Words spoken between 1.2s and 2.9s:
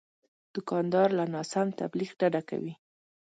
ناسم تبلیغ ډډه کوي.